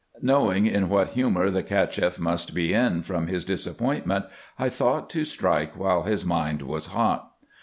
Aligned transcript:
Knowing 0.23 0.65
in 0.65 0.89
what 0.89 1.09
humour 1.09 1.51
the 1.51 1.61
Cacheff 1.61 2.17
must 2.17 2.55
be 2.55 2.73
in 2.73 3.03
from 3.03 3.27
his 3.27 3.45
disappointment, 3.45 4.25
I 4.57 4.67
thought 4.67 5.11
to 5.11 5.23
strike 5.25 5.77
while 5.77 6.01
his 6.01 6.25
mind 6.25 6.63
was 6.63 6.87
hot. 6.87 7.31